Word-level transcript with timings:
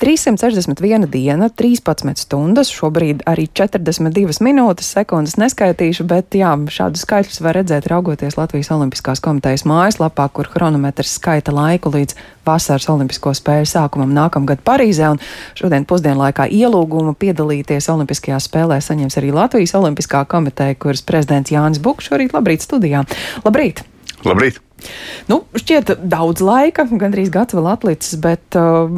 361 0.00 1.06
diena, 1.12 1.48
13 1.48 2.18
stundas, 2.18 2.70
šobrīd 2.74 3.22
arī 3.30 3.46
42 3.48 4.42
minūtes, 4.44 4.90
sekundes 4.96 5.36
neskaitīšu, 5.40 6.06
bet 6.10 6.36
jā, 6.38 6.50
šādu 6.76 7.00
skaitļus 7.00 7.42
var 7.44 7.58
redzēt 7.60 7.88
raugoties 7.90 8.38
Latvijas 8.40 8.72
Olimpiskās 8.74 9.22
komitejas 9.24 9.66
mājaslapā, 9.68 10.28
kur 10.34 10.50
chronometrs 10.52 11.16
skaita 11.18 11.54
laiku 11.54 11.94
līdz 11.94 12.18
vasaras 12.46 12.88
Olimpisko 12.92 13.32
spēļu 13.36 13.70
sākumam 13.70 14.12
nākamgad 14.16 14.64
Parīzē. 14.66 15.14
Un 15.14 15.22
šodien 15.58 15.86
pusdienlaikā 15.88 16.48
ielūgumu 16.50 17.16
piedalīties 17.20 17.90
Olimpiskajās 17.94 18.50
spēlēs 18.50 18.90
saņems 18.90 19.20
arī 19.20 19.32
Latvijas 19.36 19.74
Olimpiskā 19.78 20.26
komiteja, 20.28 20.76
kuras 20.76 21.04
prezidents 21.06 21.54
Jānis 21.54 21.82
Bukš 21.82 22.12
šorīt 22.12 22.36
labrīt 22.36 22.66
studijā. 22.66 23.06
Labrīt! 23.46 23.86
Labrīt! 24.24 24.60
Nu, 25.30 25.38
šķiet, 25.56 25.94
daudz 26.10 26.42
laika, 26.44 26.84
gandrīz 27.00 27.30
gads 27.32 27.56
vēl 27.56 27.68
atlicis, 27.70 28.16
bet 28.20 28.56
uh, 28.58 28.90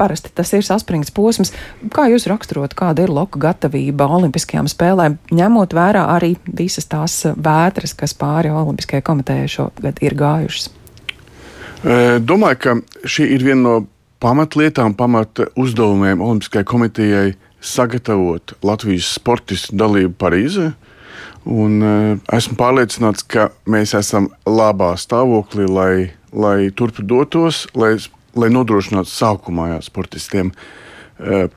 parasti 0.00 0.32
tas 0.32 0.52
ir 0.56 0.64
saspringts 0.64 1.12
posms. 1.14 1.52
Kā 1.92 2.06
jūs 2.12 2.28
raksturot, 2.30 2.76
kāda 2.78 3.04
ir 3.04 3.12
loka 3.12 3.40
gatavība 3.42 4.08
Olimpiskajām 4.18 4.70
spēlēm, 4.72 5.18
ņemot 5.32 5.76
vērā 5.76 6.06
arī 6.14 6.34
visas 6.46 6.88
tās 6.88 7.18
vētras, 7.36 7.96
kas 7.98 8.16
pāri 8.16 8.52
Olimpiskajai 8.52 9.04
komitejai 9.04 9.50
šogad 9.52 10.00
ir 10.04 10.16
gājušas? 10.20 10.70
Domāju, 12.22 12.60
ka 12.62 12.76
šī 13.10 13.26
ir 13.34 13.44
viena 13.44 13.62
no 13.64 13.74
pamatlietām, 14.22 14.94
pamat 14.94 15.42
uzdevumiem 15.58 16.22
Olimpiskajai 16.22 16.68
komitejai 16.68 17.26
sagatavot 17.62 18.54
Latvijas 18.62 19.10
sportistu 19.18 19.76
dalību 19.78 20.14
Parīzē. 20.18 20.72
Un, 21.48 21.80
uh, 21.82 22.20
esmu 22.36 22.54
pārliecināts, 22.58 23.24
ka 23.26 23.50
mēs 23.66 23.96
esam 23.98 24.30
labā 24.46 24.92
stāvoklī, 25.00 25.66
lai, 25.66 25.94
lai 26.30 26.70
turpinātu 26.70 27.08
dotos, 27.10 27.64
lai, 27.74 27.96
lai 28.38 28.52
nodrošinātu 28.54 29.10
sākumā 29.10 29.72
jā, 29.72 29.80
sportistiem 29.82 30.52
uh, 30.52 31.48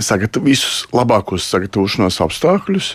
sagatavo, 0.00 0.46
visus 0.48 0.86
labākos 0.96 1.44
sagatavošanās 1.52 2.20
apstākļus, 2.24 2.94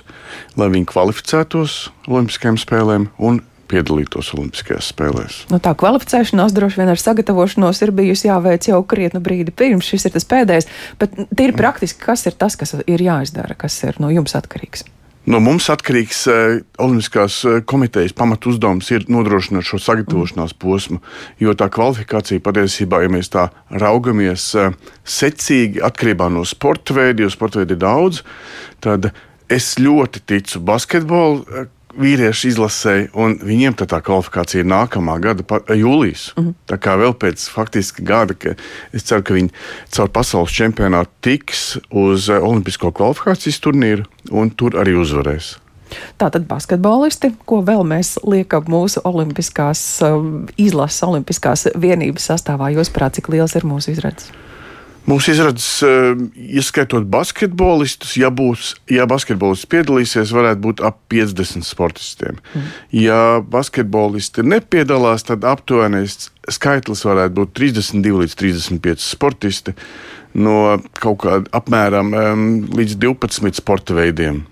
lai 0.58 0.70
viņi 0.74 0.90
kvalificētos 0.90 1.78
Olimpiskajām 2.10 2.58
spēlēm 2.62 3.10
un 3.22 3.42
piedalītos 3.72 4.34
Olimpiskajās 4.36 4.90
spēlēs. 4.92 5.38
Nu, 5.52 5.60
tā 5.64 5.74
kvalificēšanās 5.78 6.56
droši 6.56 6.82
vien 6.82 6.92
ar 6.92 7.00
sagatavošanos 7.00 7.84
ir 7.86 7.94
bijusi 7.96 8.28
jāveic 8.28 8.68
jau 8.72 8.82
krietnu 8.84 9.22
brīdi 9.24 9.54
pirms 9.56 9.88
šis 9.94 10.10
ir 10.10 10.16
tas 10.18 10.28
pēdējais, 10.28 10.68
bet 11.02 11.16
tīri 11.30 11.56
praktiski, 11.58 12.02
kas 12.04 12.26
ir 12.28 12.36
tas, 12.40 12.58
kas 12.60 12.76
ir 12.82 13.06
jāizdara, 13.06 13.56
kas 13.58 13.78
ir 13.88 14.02
no 14.04 14.12
jums 14.12 14.36
atkarīgs? 14.38 14.88
No 15.30 15.38
mums 15.44 15.68
atkarīgs 15.70 16.24
uh, 16.32 16.56
Olimpiskās 16.82 17.36
uh, 17.46 17.60
komitejas 17.70 18.16
pamatu 18.18 18.50
uzdevums 18.50 18.88
ir 18.90 19.06
nodrošināt 19.12 19.68
šo 19.68 19.78
sagatavošanās 19.82 20.56
posmu, 20.58 20.98
jo 21.42 21.54
tā 21.58 21.68
kvalifikācija 21.74 22.42
patiesībā, 22.42 23.04
ja 23.04 23.12
mēs 23.14 23.30
tā 23.34 23.50
raugamies 23.70 24.48
uh, 24.58 24.74
secīgi 25.06 25.84
atkarībā 25.86 26.32
no 26.34 26.42
sporta 26.50 26.98
veida, 26.98 27.22
jo 27.22 27.30
sporta 27.34 27.62
veidi 27.62 27.78
ir 27.78 27.84
daudz, 27.84 28.24
tad 28.82 29.12
es 29.52 29.76
ļoti 29.78 30.24
ticu 30.26 30.64
basketbolu 30.66 31.68
vīriešu 31.98 32.52
izlasēji, 32.52 33.10
un 33.14 33.38
viņiem 33.44 33.76
tā 33.80 34.00
kvalifikācija 34.02 34.64
ir 34.64 34.70
nākamā 34.72 35.18
gada 35.24 35.44
jūlijas. 35.76 36.32
Mm 36.36 36.44
-hmm. 36.44 36.54
Tā 36.68 36.78
kā 36.78 36.98
vēl 36.98 37.14
pēc 37.14 37.50
faktiski 37.50 38.04
gada, 38.04 38.34
ka 38.34 38.56
es 38.94 39.04
ceru, 39.04 39.24
ka 39.24 39.34
viņi 39.34 39.50
caur 39.90 40.10
pasaules 40.10 40.52
čempionātu 40.52 41.10
tiks 41.22 41.78
uz 41.90 42.30
eh, 42.30 42.40
Olimpisko 42.40 42.92
kvalifikācijas 42.92 43.60
turnīru 43.60 44.06
un 44.32 44.50
tur 44.50 44.72
arī 44.72 44.96
uzvarēs. 44.96 45.58
Tātad 46.18 46.48
basketbolisti, 46.48 47.34
ko 47.46 47.62
vēl 47.68 47.84
mēs 47.84 48.18
liekam 48.24 48.64
mūsu 48.72 49.02
olimpiskās 49.04 50.02
um, 50.02 50.48
izlases, 50.58 51.04
olimpiskās 51.04 51.68
vienības 51.76 52.30
sastāvā, 52.32 52.72
jūs 52.72 52.90
prāt, 52.90 53.18
cik 53.20 53.30
liels 53.30 53.56
ir 53.56 53.68
mūsu 53.68 53.92
izredzes? 53.92 54.32
Mūsu 55.10 55.34
izredzes, 55.34 55.82
eh, 55.82 56.14
ieskaitot 56.62 57.08
basketbolistus, 57.10 58.14
ja, 58.22 58.30
būs, 58.30 58.76
ja 58.92 59.08
basketbolists 59.10 59.66
piedalīsies, 59.66 60.34
varētu 60.36 60.62
būt 60.62 60.84
ap 60.86 61.00
50 61.10 61.66
sportistiem. 61.66 62.38
Mm. 62.54 62.70
Ja 63.02 63.22
basketbolisti 63.42 64.46
nepiedalās, 64.46 65.26
tad 65.26 65.44
aptuvenais 65.48 66.30
skaitlis 66.50 67.02
varētu 67.08 67.34
būt 67.42 67.54
32 67.58 68.22
līdz 68.22 68.38
35 68.38 69.02
sportisti 69.02 69.76
no 70.34 70.78
kaut 71.02 71.24
kāda 71.26 71.50
apmēram 71.56 72.14
līdz 72.72 72.96
12 73.02 73.58
sporta 73.58 73.98
veidiem. 73.98 74.46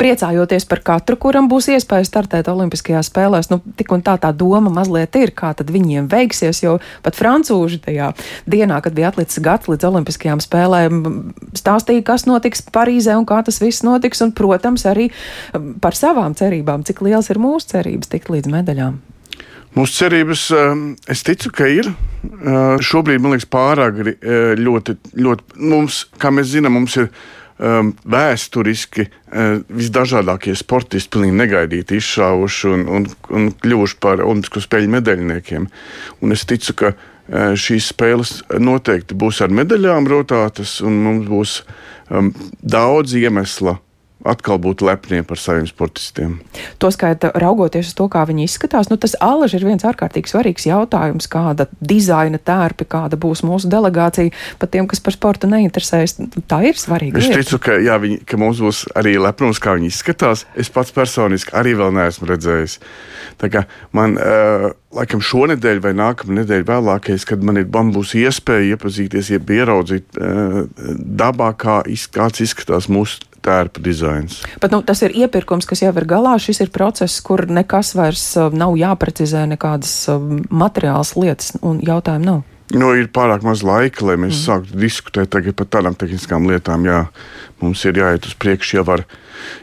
Priecājoties 0.00 0.66
par 0.68 0.82
katru, 0.84 1.16
kuram 1.20 1.48
būs 1.50 1.70
iespēja 1.74 2.06
startēt 2.08 2.48
Olimpiskajās 2.52 3.10
spēlēs, 3.10 3.50
nu, 3.52 3.60
tik 3.78 3.92
un 3.94 4.04
tā 4.04 4.16
tā 4.20 4.32
doma 4.36 4.72
mazliet 4.72 5.16
ir, 5.20 5.32
kā 5.36 5.54
tad 5.56 5.72
viņiem 5.74 6.08
veiksies, 6.12 6.62
jo 6.64 6.76
pat 7.04 7.18
francūži 7.18 7.80
tajā 7.84 8.12
dienā, 8.50 8.80
kad 8.84 8.96
bija 8.96 9.12
atlicis 9.12 9.42
gads 9.44 9.70
līdz 9.70 9.88
Olimpiskajām 9.90 10.42
spēlēm, 10.44 11.00
stāstīja, 11.56 12.04
kas 12.06 12.28
notiks 12.30 12.64
Parīzē 12.74 13.16
un 13.18 13.26
kā 13.28 13.40
tas 13.46 13.60
viss 13.62 13.84
notiks, 13.86 14.22
un, 14.24 14.34
protams, 14.36 14.86
arī 14.90 15.10
um, 15.54 15.74
par 15.82 15.96
savām 15.98 16.36
cerībām, 16.38 16.84
cik 16.86 17.04
liels 17.06 17.30
ir 17.32 17.42
mūsu 17.42 17.74
cerības 17.74 18.12
tikt 18.12 18.32
līdz 18.34 18.52
medaļām. 18.58 19.00
Mūsu 19.74 20.04
cerības, 20.04 20.42
um, 20.54 20.82
es 21.10 21.24
ticu, 21.26 21.50
ka 21.54 21.66
ir. 21.66 21.88
Uh, 22.24 22.76
šobrīd 22.80 23.20
man 23.20 23.34
liekas 23.34 23.48
pārāk 23.50 23.98
uh, 24.00 24.52
ļoti, 24.56 24.94
ļoti, 25.18 25.58
mums, 25.60 26.04
kā 26.22 26.30
mēs 26.32 26.52
zinām, 26.52 26.78
mums 26.78 26.94
ir 27.00 27.10
um, 27.58 27.92
vēsturiski 28.04 29.06
uh, 29.08 29.62
visdažādākie 29.68 30.56
sportisti 30.58 31.12
pilnīgi 31.14 31.38
negaidīti 31.38 31.98
izšāvuši 32.00 32.70
un, 32.72 32.84
un, 32.98 33.08
un 33.30 33.48
kļuvuši 33.64 33.98
par 34.02 34.22
Olimpisko 34.24 34.64
spēļu 34.64 34.92
medaļniekiem. 34.96 35.68
Un 36.24 36.36
es 36.36 36.44
ticu, 36.48 36.76
ka 36.82 36.92
uh, 36.94 37.54
šīs 37.58 37.92
spēles 37.94 38.36
noteikti 38.58 39.16
būs 39.18 39.42
ar 39.44 39.54
medaļām 39.54 40.10
rotātas, 40.10 40.80
un 40.84 41.00
mums 41.06 41.30
būs 41.30 41.56
um, 42.10 42.32
daudz 42.60 43.16
iemeslu 43.20 43.78
atkal 44.24 44.58
būt 44.62 44.82
lepni 44.84 45.20
par 45.26 45.40
saviem 45.40 45.66
sportistiem. 45.68 46.38
To 46.82 46.90
skaita, 46.92 47.30
raugoties 47.40 47.90
uz 47.90 47.96
to, 47.98 48.06
kā 48.12 48.24
viņi 48.28 48.46
izskatās, 48.48 48.88
nu, 48.90 48.96
tas 49.00 49.16
alaži 49.22 49.58
ir 49.58 49.66
viens 49.68 49.84
ārkārtīgi 49.84 50.32
svarīgs 50.32 50.66
jautājums, 50.68 51.28
kāda 51.30 51.68
dizaina 51.84 52.40
tērpi, 52.40 52.88
kāda 52.88 53.18
būs 53.20 53.44
mūsu 53.46 53.68
delegācija. 53.72 54.32
Pat 54.60 54.72
tiem, 54.72 54.88
kas 54.90 55.02
par 55.04 55.16
sportu 55.16 55.50
neinteresējas, 55.52 56.16
tā 56.50 56.62
ir 56.70 56.80
svarīga. 56.80 57.20
Es 57.20 57.28
ticu, 57.32 57.60
ka, 57.66 57.76
jā, 57.84 57.98
viņi, 58.00 58.22
ka 58.28 58.40
mums 58.40 58.62
būs 58.64 58.84
arī 58.96 59.16
lepnums, 59.20 59.60
kā 59.62 59.76
viņi 59.76 59.92
izskatās. 59.92 60.46
Es 60.56 60.72
pats 60.72 60.94
personiski 60.94 61.52
arī 61.56 61.76
vēl 61.78 61.92
neesmu 61.96 62.30
redzējis. 62.32 62.78
Tā 63.40 63.50
kā 63.52 63.64
man, 63.96 64.16
uh, 64.16 64.70
laikam, 64.96 65.20
šonadēļ 65.24 65.84
vai 65.84 65.92
nākamā 66.00 66.40
nedēļa 66.40 66.68
vēlākais, 66.70 67.28
kad 67.28 67.44
man, 67.44 67.60
ir, 67.60 67.68
man 67.74 67.92
būs 67.94 68.14
iespēja 68.20 68.74
iepazīties, 68.74 69.34
jeb 69.36 69.52
ieraudzīt 69.52 70.16
uh, 70.16 70.64
dabā, 71.20 71.52
kā 71.60 71.82
iz, 71.90 72.08
kāds 72.12 72.44
izskatās 72.44 72.88
mūsu 72.92 73.33
tērpa 73.44 73.82
dizains. 73.84 74.40
Bet 74.62 74.74
nu, 74.74 74.80
tas 74.86 75.02
ir 75.04 75.14
iepirkums, 75.24 75.68
kas 75.68 75.84
jau 75.84 75.92
ir 75.92 76.08
galā. 76.08 76.34
Šis 76.40 76.62
ir 76.64 76.72
process, 76.74 77.20
kur 77.24 77.44
nekas 77.50 77.94
vairs 77.98 78.24
uh, 78.40 78.50
nav 78.54 78.76
jāprecizē, 78.80 79.44
nekādas 79.52 79.94
uh, 80.12 80.18
materiālas 80.50 81.14
lietas 81.18 81.54
un 81.62 81.80
jautājumu 81.84 82.30
nav. 82.30 82.42
Nu, 82.74 82.94
ir 82.96 83.10
pārāk 83.12 83.44
maz 83.44 83.60
laika, 83.66 84.06
lai 84.08 84.16
mēs 84.16 84.38
mm. 84.38 84.44
sāktu 84.46 84.78
diskutēt 84.80 85.36
par 85.56 85.68
tādām 85.68 85.96
tehniskām 86.00 86.48
lietām. 86.48 86.86
Jā, 86.88 87.02
mums 87.60 87.84
ir 87.84 88.00
jāiet 88.00 88.30
uz 88.30 88.38
priekšu 88.40 88.80
jau 88.80 88.86
ar, 88.96 89.04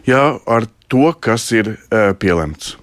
jā, 0.07 0.21
ar 0.45 0.69
to, 0.91 1.09
kas 1.19 1.49
ir 1.55 1.73
uh, 1.73 2.11
pielemts. 2.21 2.75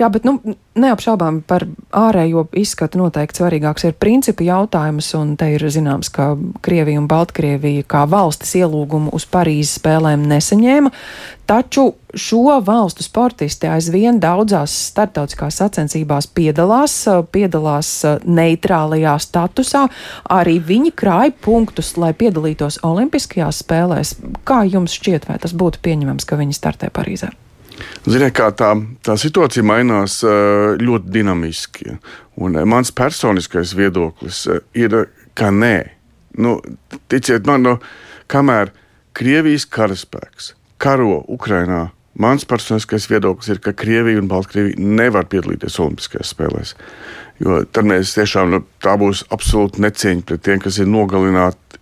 Jā, 0.00 0.08
bet 0.12 0.24
nu, 0.26 0.38
neapšaubām 0.78 1.42
par 1.46 1.66
ārējo 1.96 2.46
izskatu 2.58 3.00
noteikti 3.02 3.42
svarīgāks 3.42 3.86
ir 3.88 3.96
principu 4.00 4.46
jautājums, 4.46 5.10
un 5.18 5.34
te 5.40 5.50
ir 5.54 5.64
zināms, 5.72 6.10
ka 6.12 6.32
Krievija 6.64 7.00
un 7.02 7.08
Baltkrievija 7.10 7.84
kā 7.88 8.04
valstis 8.10 8.56
ielūgumu 8.62 9.12
uz 9.16 9.26
Parīzes 9.28 9.76
spēlēm 9.80 10.24
nesaņēma, 10.30 10.92
taču 11.50 11.90
šo 12.14 12.58
valstu 12.64 13.04
sportisti 13.04 13.68
aizvien 13.68 14.20
daudzās 14.20 14.74
startautiskās 14.88 15.60
sacensībās 15.60 16.28
piedalās, 16.32 16.96
piedalās 17.32 17.92
neitrālajā 18.24 19.14
statusā, 19.22 19.86
arī 20.32 20.58
viņi 20.72 20.96
krāja 20.96 21.36
punktus, 21.44 21.94
lai 22.00 22.12
piedalītos 22.16 22.80
Olimpiskajās 22.86 23.62
spēlēs. 23.64 24.16
Kā 24.48 24.62
jums 24.68 24.96
šķiet, 24.98 25.28
vai 25.28 25.40
tas 25.42 25.56
būtu 25.56 25.84
pieņemams, 25.84 26.28
ka 26.28 26.40
viņi 26.40 26.56
startē 26.56 26.92
Parīzē? 26.92 27.32
Ziniet, 28.06 28.34
kā 28.36 28.50
tā, 28.56 28.72
tā 29.04 29.16
situācija 29.20 29.64
mainās 29.66 30.20
ļoti 30.82 31.12
dinamiski. 31.14 31.96
Un 32.42 32.56
mans 32.68 32.92
personiskais 32.96 33.74
viedoklis 33.78 34.46
ir, 34.78 34.96
ka 35.38 35.52
nē. 35.54 35.76
Nu, 36.42 36.56
ticiet 37.12 37.46
man, 37.46 37.66
no, 37.66 37.76
kamēr 38.32 38.72
Krievijas 39.12 39.66
karaspēks 39.68 40.54
karo 40.82 41.20
Ukrajinā, 41.30 41.90
mans 42.18 42.44
personiskais 42.48 43.06
viedoklis 43.10 43.52
ir, 43.52 43.60
ka 43.62 43.74
Krievija 43.76 44.20
un 44.20 44.28
Baltkrievija 44.30 44.80
nevar 44.80 45.28
piedalīties 45.30 45.78
Olimpiskajās 45.82 46.32
spēlēs. 46.34 46.74
Jo 47.42 47.62
tad 47.64 47.88
mēs 47.88 48.14
tiešām 48.16 48.52
nu, 48.52 48.62
tā 48.82 48.96
būs 49.00 49.24
absolūti 49.34 49.82
necieņa 49.82 50.26
pret 50.28 50.44
tiem, 50.46 50.62
kas 50.62 50.78
ir 50.82 50.90
nogalināti, 50.90 51.80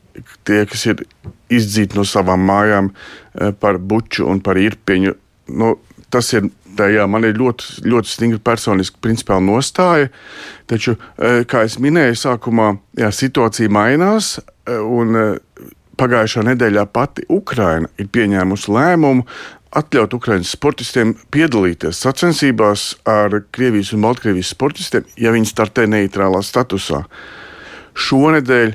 tie, 0.48 0.62
kas 0.68 0.86
ir 0.90 1.04
izdzīti 1.52 1.98
no 1.98 2.04
savām 2.08 2.44
mājām 2.46 2.92
par 3.60 3.78
buču 3.78 4.28
un 4.30 4.42
par 4.44 4.60
irpiņu. 4.60 5.16
Nu, 5.60 5.74
tas 6.10 6.32
ir 6.34 6.48
tajā 6.78 7.06
man 7.10 7.26
ir 7.28 7.38
ļoti, 7.38 7.84
ļoti 7.90 8.10
stingra 8.10 8.40
personiska 8.50 9.00
principāla 9.02 9.44
nostāja. 9.46 10.10
Taču, 10.70 10.96
kā 11.18 11.64
jau 11.66 11.84
minēju, 11.86 12.18
sākumā 12.18 12.72
jā, 13.00 13.12
situācija 13.14 13.72
mainās. 13.72 14.38
Un, 14.70 15.38
Pagājušā 16.00 16.40
nedēļā 16.46 16.86
pati 16.94 17.26
Ukraina 17.28 17.90
ir 18.00 18.06
pieņēmusi 18.08 18.70
lēmumu 18.72 19.26
atļaut 19.76 20.14
Ukraiņas 20.16 20.52
sportistiem 20.56 21.12
piedalīties 21.34 22.00
sacensībās 22.06 22.84
ar 23.04 23.42
Krievijas 23.52 23.92
un 23.92 24.06
Baltkrievijas 24.06 24.54
sportistiem, 24.54 25.04
ja 25.20 25.34
viņi 25.34 25.50
startē 25.50 25.84
neitrālā 25.90 26.40
statusā. 26.46 27.02
Šonadēļ 27.92 28.72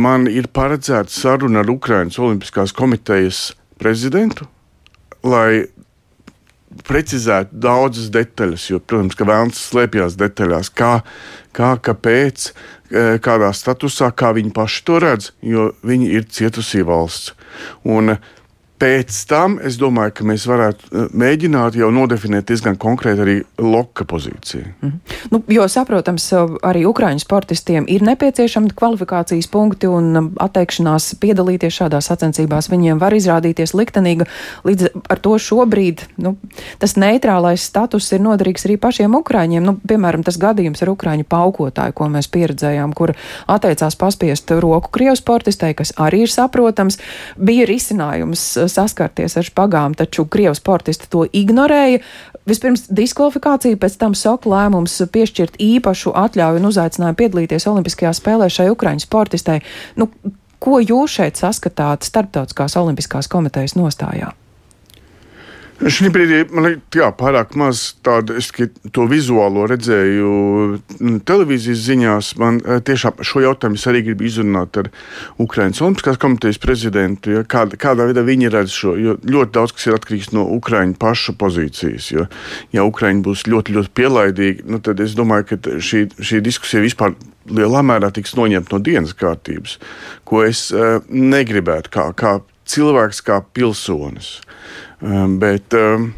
man 0.00 0.24
ir 0.32 0.48
paredzēta 0.56 1.12
saruna 1.12 1.60
ar 1.62 1.70
Ukraiņas 1.70 2.18
Olimpiskās 2.18 2.72
komitejas 2.74 3.44
prezidentu, 3.78 4.48
lai 5.22 5.66
precizētu 6.88 7.58
daudzas 7.64 8.10
detaļas, 8.14 8.68
jo, 8.70 8.80
protams, 8.80 9.16
ka 9.18 9.28
vēlams 9.28 9.64
slēpjas 9.70 10.18
detaļās, 10.20 10.72
kā, 10.76 10.92
kā, 11.56 11.72
kāpēc, 11.88 12.50
kādā 13.24 13.50
statusā, 13.56 14.10
kā 14.16 14.34
viņi 14.36 14.52
paši 14.56 14.84
to 14.88 15.00
redz, 15.02 15.32
jo 15.44 15.70
viņi 15.86 16.12
ir 16.18 16.28
cietusī 16.32 16.84
valsts. 16.86 17.32
Un, 17.88 18.16
uh, 18.16 18.32
Pēc 18.82 19.14
tam 19.30 19.60
es 19.62 19.76
domāju, 19.78 20.10
ka 20.18 20.24
mēs 20.26 20.42
varētu 20.50 20.88
eh, 20.90 21.10
mēģināt 21.14 21.76
jau 21.78 21.90
nodefinēt 21.94 22.48
diezgan 22.50 22.74
konkrēti 22.82 23.22
arī 23.22 23.34
loka 23.62 24.02
pozīciju. 24.08 24.64
Mm 24.80 24.88
-hmm. 24.88 25.18
nu, 25.30 25.42
jo, 25.54 25.68
saprotams, 25.68 26.32
arī 26.66 26.82
Ukrāņu 26.90 27.22
sportistiem 27.22 27.84
ir 27.88 28.02
nepieciešami 28.02 28.72
kvalifikācijas 28.74 29.46
punkti 29.46 29.86
un 29.86 30.32
atteikšanās 30.36 31.14
piedalīties 31.20 31.78
šādās 31.78 32.10
sacensībās. 32.10 32.70
Viņiem 32.70 32.98
var 32.98 33.14
izrādīties 33.14 33.74
liktenīga. 33.74 34.26
Līdz 34.64 34.88
ar 35.08 35.18
to 35.18 35.38
šobrīd 35.38 36.02
nu, 36.16 36.36
tas 36.78 36.96
neitrālais 36.96 37.62
status 37.62 38.12
ir 38.12 38.20
noderīgs 38.20 38.66
arī 38.66 38.76
pašiem 38.76 39.14
Ukrāņiem. 39.14 39.62
Nu, 39.62 39.76
piemēram, 39.88 40.24
tas 40.24 40.38
gadījums 40.38 40.82
ar 40.82 40.88
Ukrāņu 40.88 41.24
paukotāju, 41.24 41.92
ko 41.92 42.08
mēs 42.08 42.26
pieredzējām, 42.28 42.92
kur 42.94 43.14
atteicās 43.46 43.96
paspiest 43.96 44.50
roku 44.50 44.90
Krievijas 44.90 45.22
sportistei, 45.22 45.74
kas 45.74 45.92
arī 45.96 46.26
ir 46.26 46.30
saprotams, 46.30 46.98
bija 47.38 47.66
risinājums 47.66 48.71
saskarties 48.72 49.38
ar 49.38 49.46
špagām, 49.46 49.96
taču 49.98 50.26
Krievijas 50.26 50.60
sportisti 50.62 51.08
to 51.12 51.24
ignorēja. 51.32 52.02
Vispirms 52.48 52.88
diskvalifikācija, 52.90 53.78
pēc 53.78 53.98
tam 54.00 54.16
soka 54.18 54.50
lēmums 54.50 54.98
piešķirt 55.14 55.60
īpašu 55.62 56.14
atļauju 56.24 56.62
un 56.62 56.70
uzaicinājumu 56.72 57.20
piedalīties 57.20 57.68
Olimpiskajā 57.70 58.14
spēlē 58.18 58.50
šai 58.50 58.70
Ukraiņu 58.74 59.06
sportistei. 59.06 59.62
Nu, 59.96 60.10
ko 60.62 60.82
jūs 60.82 61.18
šeit 61.18 61.40
saskatāt 61.40 62.06
starptautiskās 62.08 62.78
Olimpiskās 62.80 63.30
komitejas 63.30 63.78
nostājā? 63.78 64.32
Šī 65.82 66.12
brīdī 66.14 66.44
man 66.54 66.66
ir 66.68 66.74
jā, 66.94 67.08
pārāk 67.18 67.56
maz 67.58 67.80
tādu, 68.06 68.36
es 68.38 68.52
to 68.94 69.06
vizuālo 69.10 69.64
redzēju 69.66 70.28
mm, 70.78 71.16
televīzijas 71.26 71.80
ziņās. 71.88 72.28
Man 72.38 72.60
eh, 72.62 72.78
tiešām 72.86 73.18
šo 73.26 73.42
jautājumu 73.42 73.80
es 73.80 73.86
arī 73.90 74.04
gribu 74.06 74.28
izrunāt 74.28 74.78
ar 74.78 74.90
Ukraiņas 75.42 75.82
Olimpiskās 75.82 76.20
komitejas 76.22 76.60
prezidentu. 76.62 77.32
Ja, 77.34 77.42
kādā, 77.42 77.80
kādā 77.82 78.06
veidā 78.06 78.22
viņi 78.26 78.52
redz 78.54 78.76
šo, 78.76 78.94
jo 79.00 79.16
ļoti 79.26 79.54
daudz 79.56 79.74
kas 79.74 79.88
ir 79.88 79.98
atkarīgs 79.98 80.30
no 80.36 80.44
Ukraiņu 80.54 80.94
pašu 81.02 81.34
pozīcijas. 81.40 82.12
Jo, 82.14 82.28
ja 82.76 82.86
Ukraiņi 82.86 83.26
būs 83.26 83.44
ļoti, 83.50 83.74
ļoti 83.78 83.92
pielaidīgi, 83.98 84.68
nu, 84.70 84.78
tad 84.86 85.02
es 85.02 85.16
domāju, 85.18 85.50
ka 85.50 85.76
šī, 85.82 86.04
šī 86.22 86.44
diskusija 86.46 86.84
vispār 86.84 87.16
lielā 87.50 87.82
mērā 87.82 88.12
tiks 88.14 88.36
noņemta 88.38 88.76
no 88.76 88.82
dienas 88.86 89.18
kārtības, 89.18 89.80
ko 90.28 90.44
es 90.46 90.68
uh, 90.70 91.00
negribētu 91.10 91.90
kā, 91.90 92.06
kā 92.14 92.36
cilvēks, 92.70 93.24
kā 93.26 93.42
pilsonis. 93.50 94.36
Ehm, 94.38 94.91
bet 95.02 95.74
ehm, 95.74 96.10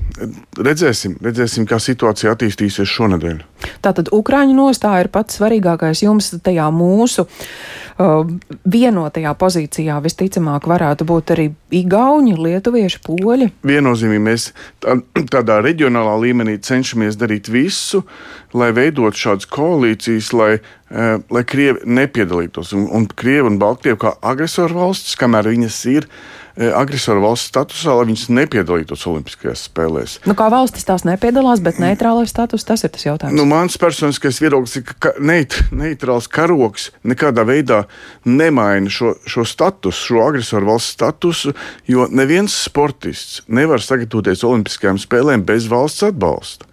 redzēsim, 0.61 1.17
redzēsim, 1.25 1.65
kā 1.69 1.79
situācija 1.81 2.35
attīstīsies 2.35 2.91
šonadēļ. 2.91 3.39
Tātad 3.85 4.11
Ukrāņu 4.13 4.53
nostāja 4.59 5.07
ir 5.07 5.09
pats 5.13 5.39
svarīgākais 5.39 6.03
jums 6.05 6.29
tajā 6.45 6.67
mūsu 6.75 7.25
uh, 7.25 8.29
vienotajā 8.69 9.33
pozīcijā. 9.41 9.97
Visticamāk, 10.05 10.69
varētu 10.69 11.09
būt 11.09 11.33
arī 11.33 11.49
Igauni, 11.75 12.37
Lietuvieši, 12.37 13.01
Poļi. 13.09 13.51
Viennozīmīgi 13.65 14.27
mēs 14.29 14.51
tā, 14.85 14.99
tādā 15.33 15.63
reģionālā 15.65 16.19
līmenī 16.27 16.59
cenšamies 16.61 17.17
darīt 17.17 17.49
visu, 17.49 18.05
lai 18.53 18.69
veidot 18.77 19.17
šādas 19.17 19.49
koalīcijas, 19.49 20.33
lai, 20.37 20.53
uh, 20.61 21.17
lai 21.33 21.47
Krievi 21.49 21.89
nepiedalītos. 21.89 22.77
Un, 22.77 22.91
un 22.93 23.09
Krievi 23.09 23.49
un 23.55 23.61
Baltkrievi 23.63 24.03
kā 24.05 24.17
agresoru 24.21 24.83
valstis, 24.85 25.17
kamēr 25.17 25.55
viņas 25.55 25.85
ir, 25.97 26.13
uh, 26.13 26.44
agresoru 26.55 27.23
valsts 27.25 27.51
statusā, 27.51 27.95
lai 27.99 28.07
viņas 28.11 28.29
nepiedalītos 28.31 29.05
Olimpiskajās 29.11 29.65
spēlēs. 29.69 30.17
Nu, 30.29 30.37
kā 30.39 30.47
valstis 30.53 30.87
tās 30.87 31.03
nepiedalās, 31.07 31.63
bet 31.65 31.81
neitrālais 31.83 32.31
status 32.31 32.67
tas 32.67 32.85
ir 32.87 32.93
tas 32.95 33.07
jautājums. 33.07 33.35
Nu, 33.35 33.47
mans 33.51 33.79
personiskais 33.81 34.39
viedoklis 34.43 34.79
ir, 34.79 34.85
ka 34.87 35.15
neit, 35.19 35.57
neitrāls 35.75 36.29
karoks 36.31 36.91
nekādā 37.03 37.47
veidā 37.49 37.85
nemaina 38.25 38.93
šo, 38.93 39.17
šo 39.27 39.47
statusu, 39.49 40.13
šo 40.13 40.23
agresoru 40.29 40.71
valsts 40.71 40.95
statusu, 40.95 41.57
jo 41.91 42.07
neviens 42.11 42.55
sportists 42.69 43.43
nevar 43.51 43.83
sagatavoties 43.83 44.47
Olimpiskajām 44.47 45.03
spēlēm 45.03 45.43
bez 45.49 45.67
valsts 45.71 46.07
atbalsta. 46.07 46.71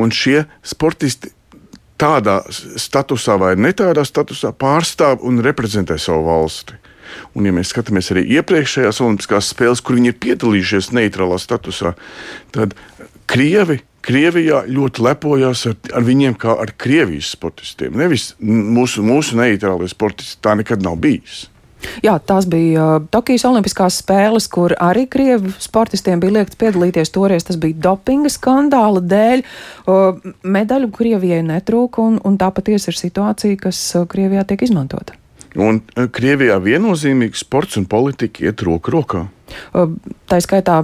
Un 0.00 0.10
šie 0.10 0.42
sportisti 0.66 1.30
tādā 2.02 2.40
statusā 2.50 3.38
vai 3.38 3.54
ne 3.54 3.70
tādā 3.76 4.02
statusā 4.06 4.50
pārstāv 4.58 5.22
un 5.22 5.38
reprezentē 5.44 5.98
savu 6.00 6.26
valsti. 6.26 6.81
Un, 7.36 7.46
ja 7.48 7.54
mēs 7.54 7.72
skatāmies 7.74 8.12
arī 8.14 8.26
iepriekšējās 8.38 9.00
Olimpiskās 9.04 9.52
spēles, 9.54 9.84
kur 9.84 9.98
viņi 9.98 10.12
ir 10.12 10.20
piedalījušies 10.22 10.92
neitrālā 10.96 11.38
statusā, 11.42 11.94
tad 12.54 12.76
Krievi 13.30 13.80
Krievijā 14.02 14.64
ļoti 14.66 15.04
lepojās 15.06 15.62
ar, 15.70 15.76
ar 15.94 16.02
viņiem 16.02 16.34
kā 16.42 16.56
ar 16.58 16.72
Krievijas 16.74 17.30
sportistiem. 17.36 17.94
Nevis 17.94 18.32
mūsu, 18.42 19.04
mūsu 19.06 19.38
neitrālie 19.38 19.86
sportisti. 19.90 20.40
Tā 20.42 20.56
nekad 20.58 20.82
nav 20.82 20.98
bijis. 21.02 21.44
Jā, 22.02 22.16
tās 22.22 22.46
bija 22.50 22.82
uh, 22.82 23.06
Tokijas 23.10 23.44
Olimpiskās 23.48 24.00
spēles, 24.02 24.46
kur 24.50 24.74
arī 24.78 25.04
krievu 25.10 25.50
sportistiem 25.62 26.20
bija 26.22 26.38
liekts 26.38 26.58
piedalīties. 26.58 27.10
Toreiz 27.14 27.46
tas 27.48 27.58
bija 27.62 27.78
dopinga 27.88 28.30
skandāla 28.30 29.02
dēļ. 29.02 29.42
Uh, 29.86 30.20
medaļu 30.42 30.92
Krievijai 30.94 31.42
netrūka, 31.46 32.02
un, 32.02 32.20
un 32.26 32.38
tā 32.38 32.52
patiesi 32.54 32.90
ir 32.92 32.98
situācija, 32.98 33.58
kas 33.66 33.82
uh, 33.98 34.06
Krievijā 34.10 34.46
tiek 34.46 34.62
izmantota. 34.66 35.18
Un 35.60 35.82
eh, 35.96 36.06
Krievijā 36.12 36.56
viennozīmīgi 36.62 37.40
sports 37.40 37.76
un 37.80 37.88
politika 37.90 38.46
iet 38.46 38.64
roku 38.64 38.94
rokā. 38.94 39.26
Tā 39.72 40.38
skaitā 40.40 40.78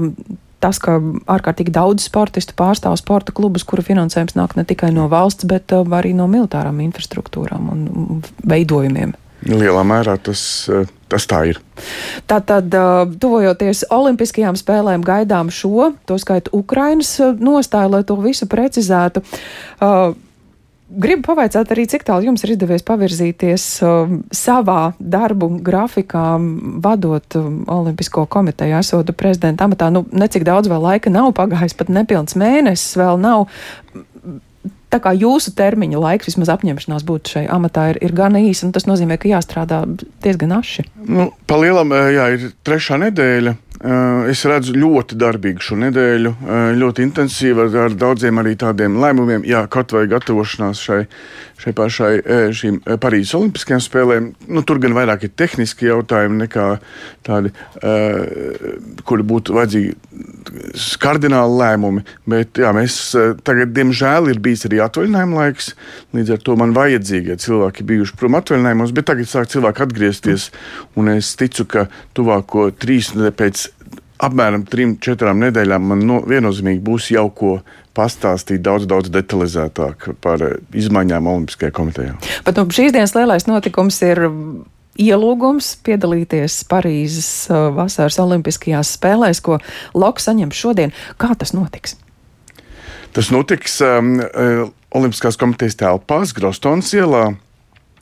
tas, 0.61 0.81
ka 0.83 0.99
ārkārtīgi 1.31 1.73
daudz 1.73 2.09
sportistu 2.09 2.57
pārstāv 2.59 2.99
sporta 3.01 3.33
klubus, 3.33 3.65
kuru 3.65 3.85
finansējums 3.87 4.37
nāk 4.37 4.57
ne 4.59 4.67
tikai 4.69 4.91
no 4.93 5.07
valsts, 5.09 5.47
bet 5.49 5.73
arī 5.73 6.13
no 6.19 6.29
militārām 6.31 6.83
infrastruktūrām 6.85 7.73
un 7.73 8.21
veidojumiem. 8.45 9.15
Lielā 9.49 9.85
mērā 9.87 10.17
tas, 10.21 10.43
eh, 10.69 10.89
tas 11.09 11.25
tā 11.31 11.45
ir. 11.49 11.61
Tātad, 12.29 12.75
tuvojoties 13.23 13.87
Olimpiskajām 13.95 14.59
spēlēm, 14.59 15.07
gaidām 15.07 15.49
šo, 15.55 15.95
to 16.05 16.19
skaitu 16.19 16.51
Ukrainas 16.59 17.15
nostāju, 17.39 17.95
lai 17.95 18.03
to 18.05 18.19
visu 18.21 18.51
precizētu. 18.51 19.23
Uh, 19.81 20.19
Gribu 20.89 21.27
pavaicāt 21.27 21.69
arī, 21.75 21.85
cik 21.85 22.07
tālu 22.09 22.31
jums 22.31 22.41
ir 22.47 22.55
izdevies 22.55 22.85
pavirzīties 22.89 23.65
uh, 23.85 24.13
savā 24.33 24.95
darbu 24.97 25.51
grafikā, 25.65 26.39
vadot 26.81 27.37
uh, 27.37 27.51
Olimpisko 27.75 28.25
komiteju, 28.33 28.79
esot 28.81 29.13
prezidenta 29.19 29.69
amatā. 29.69 29.91
Nu, 29.93 30.07
necik 30.17 30.47
daudz 30.49 30.71
vēl 30.73 30.81
laika 30.81 31.13
nav 31.13 31.35
pagājis, 31.37 31.77
pat 31.77 31.93
nepilns 31.93 32.39
mēnesis 32.41 32.97
vēl 32.97 33.21
nav. 33.21 33.51
Tā 34.89 35.03
kā 35.05 35.13
jūsu 35.13 35.53
termiņa 35.53 36.01
laiks, 36.01 36.31
vismaz 36.31 36.49
apņemšanās 36.55 37.05
būt 37.05 37.35
šai 37.35 37.45
amatā, 37.53 37.91
ir, 37.93 38.01
ir 38.09 38.17
gan 38.17 38.41
īsa, 38.41 38.65
un 38.65 38.73
tas 38.73 38.89
nozīmē, 38.89 39.21
ka 39.21 39.29
jāstrādā 39.29 39.83
diezgan 40.25 40.57
aši. 40.57 40.87
Nu, 41.05 41.29
Palielam, 41.51 41.93
jā, 41.93 42.31
ir 42.39 42.49
trešā 42.65 42.97
nedēļa. 43.05 43.59
Eh, 43.79 44.31
es 44.33 44.41
redzu 44.43 44.73
ļoti 44.75 45.15
darbīgu 45.15 45.63
šo 45.63 45.77
nedēļu, 45.79 46.33
eh, 46.35 46.71
ļoti 46.75 47.05
intensīvu, 47.07 47.69
ar 47.79 47.93
daudziem 47.95 48.41
arī 48.43 48.57
tādiem 48.59 48.97
lēmumiem. 48.99 49.45
Jā, 49.47 49.69
kaut 49.71 49.93
vai 49.95 50.09
gatavošanās 50.11 50.81
šai, 50.83 51.05
šai 51.63 51.73
pašai 51.79 52.15
eh, 52.19 52.49
šīm 52.51 52.81
Parīzes 52.99 53.37
Olimpiskajām 53.39 53.79
spēlēm. 53.85 54.35
Nu, 54.49 54.65
tur 54.67 54.81
gan 54.83 54.97
vairāk 54.99 55.29
ir 55.29 55.31
tehniski 55.31 55.87
jautājumi 55.87 56.43
nekā 56.43 56.67
tādi, 57.23 57.53
kuri 59.05 59.23
būtu 59.23 59.55
vajadzīgi 59.55 59.95
kardināli 60.99 61.59
lēmumi. 61.61 62.03
Bet 62.27 62.59
jā, 62.59 62.73
mēs 62.75 62.97
tagad, 63.47 63.71
diemžēl, 63.77 64.31
ir 64.33 64.41
bijis 64.43 64.67
arī 64.67 64.81
atvaļinājuma 64.83 65.39
laiks. 65.39 65.75
Līdz 66.17 66.35
ar 66.35 66.43
to 66.43 66.57
man 66.59 66.75
vajadzīgie 66.75 67.37
cilvēki 67.39 67.87
bijuši 67.87 68.19
prom 68.19 68.39
atvaļinājumos, 68.41 68.95
bet 68.97 69.11
tagad 69.13 69.31
sāk 69.31 69.53
cilvēki 69.53 69.85
atgriezties. 69.87 70.51
Un 70.99 71.13
es 71.15 71.35
ticu, 71.39 71.69
ka 71.69 71.87
tuvāko 72.17 72.71
trīs 72.75 73.13
nedēļas 73.15 73.37
pēc 73.39 73.68
apmēram 74.25 74.65
trim, 74.69 74.97
četrām 75.03 75.43
nedēļām 75.43 75.93
man 75.93 76.03
no, 76.07 76.19
viennozīmīgi 76.27 76.83
būs 76.85 77.11
jau 77.15 77.29
ko 77.35 77.53
pastāstīt 77.97 78.63
daudz, 78.65 78.87
daudz 78.91 79.13
detalizētāk 79.15 80.11
par 80.23 80.43
eh, 80.45 80.59
izmaiņām 80.79 81.31
Olimpiskajā 81.31 81.75
komitejā. 81.75 82.17
Bet 82.47 82.59
nu, 82.59 82.67
šīs 82.75 82.95
dienas 82.95 83.15
lielais 83.17 83.49
notikums 83.51 84.01
ir 84.07 84.25
ielūgums 84.99 85.77
piedalīties 85.87 86.61
Parīzes 86.71 87.31
uh, 87.53 87.69
vasaras 87.77 88.19
Olimpiskajās 88.23 88.97
spēlēs, 88.99 89.43
ko 89.45 89.61
Loks 89.95 90.27
saņem 90.27 90.51
šodien. 90.55 90.95
Kā 91.23 91.31
tas 91.39 91.55
notiks? 91.55 91.95
Tas 93.15 93.31
notiks 93.35 93.79
um, 93.87 94.19
Olimpiskās 94.99 95.39
komitejas 95.39 95.79
telpās, 95.79 96.35
Grostons 96.37 96.91
ielā. 96.99 97.29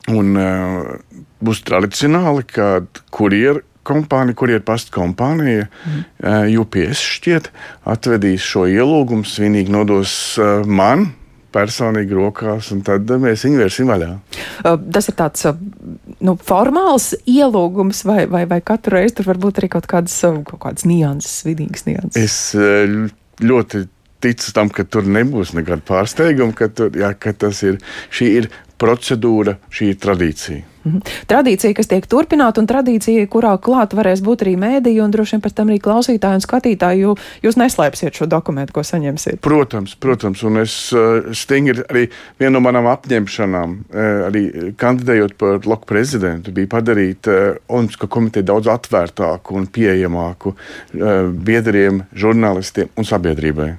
Un 0.06 0.38
uh, 0.38 0.96
būs 1.44 1.61
tradicionāli, 1.66 2.46
kad 2.49 3.04
kurjeru 3.12 3.64
kompānija, 3.87 4.38
kurjeru 4.38 4.64
pasta 4.66 4.95
kompānija, 4.95 5.69
mm. 5.69 6.02
uh, 6.23 6.59
UPS 6.62 7.05
šķiet, 7.16 7.52
atvedīs 7.95 8.45
šo 8.47 8.66
ielūgumu, 8.71 9.26
svinīgi 9.28 9.73
nodos 9.73 10.12
uh, 10.40 10.66
man, 10.66 11.09
personīgi 11.57 12.16
rokās, 12.16 12.71
un 12.75 12.83
tad 12.85 13.09
mēs 13.23 13.47
viņu 13.47 13.62
vērsim 13.62 13.88
vaļā. 13.88 14.11
Tas 14.93 15.09
ir 15.09 15.16
tāds 15.16 15.47
nu, 16.21 16.37
formāls 16.45 17.12
ielūgums, 17.25 18.02
vai, 18.09 18.25
vai, 18.31 18.45
vai 18.50 18.61
katru 18.64 18.99
reizi 18.99 19.21
tur 19.21 19.31
var 19.31 19.40
būt 19.40 19.62
arī 19.62 19.73
kaut 19.73 19.88
kādas, 19.90 20.19
kaut 20.21 20.61
kādas 20.66 20.85
nianses, 20.88 21.45
vidīgas 21.49 21.87
nianses? 21.88 22.19
Es 22.21 23.40
ļoti 23.40 23.87
ticu 24.25 24.52
tam, 24.57 24.71
ka 24.73 24.85
tur 24.88 25.07
nebūs 25.09 25.52
nekāda 25.57 25.85
pārsteiguma, 25.87 26.55
ka, 26.57 26.69
tur, 26.73 26.95
jā, 26.97 27.12
ka 27.21 27.33
tas 27.37 27.62
ir, 27.66 27.78
ir 28.25 28.49
procedūra, 28.80 29.56
šī 29.73 29.92
tradīcija. 30.00 30.64
Mhm. 30.87 31.00
Tradīcija, 31.26 31.75
kas 31.75 31.88
tiek 31.90 32.04
turpināta, 32.06 32.62
un 32.62 32.68
tradīcija, 32.71 33.26
kurā 33.30 33.56
klāt 33.59 33.97
varēs 33.97 34.23
būt 34.23 34.45
arī 34.45 34.54
mēdīji, 34.61 35.02
un 35.02 35.14
droši 35.14 35.35
vien 35.35 35.42
pēc 35.42 35.54
tam 35.59 35.73
arī 35.73 35.78
klausītāji 35.83 36.38
un 36.38 36.45
skatītāji, 36.45 37.00
jo 37.02 37.14
jūs 37.42 37.59
neslēpsiet 37.59 38.14
šo 38.21 38.28
dokumentu, 38.30 38.76
ko 38.76 38.85
saņemsiet. 38.87 39.40
Protams, 39.42 39.97
protams, 39.99 40.45
un 40.47 40.61
es 40.62 40.76
uh, 40.95 41.33
stingri 41.35 41.83
arī 41.90 42.04
viena 42.38 42.54
no 42.54 42.62
manām 42.62 42.87
apņemšanām, 42.92 43.75
uh, 43.83 44.12
arī 44.28 44.45
kandidējot 44.78 45.35
par 45.40 45.66
loku 45.66 45.90
prezidentu, 45.90 46.54
bija 46.54 46.71
padarīt 46.76 47.30
uh, 47.33 47.59
Olimpisko 47.66 48.06
komiteju 48.06 48.47
daudz 48.47 48.71
atvērtāku 48.71 49.59
un 49.59 49.66
pieejamāku 49.66 50.54
biedriem, 51.47 52.04
žurnālistiem 52.14 52.95
un 52.97 53.09
sabiedrībai. 53.09 53.73